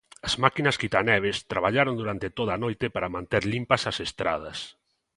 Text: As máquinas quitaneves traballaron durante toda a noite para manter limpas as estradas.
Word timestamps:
As 0.27 0.33
máquinas 0.43 0.79
quitaneves 0.81 1.37
traballaron 1.51 1.95
durante 2.01 2.27
toda 2.37 2.51
a 2.55 2.61
noite 2.65 2.85
para 2.95 3.13
manter 3.15 3.43
limpas 3.53 3.81
as 3.91 3.97
estradas. 4.07 4.59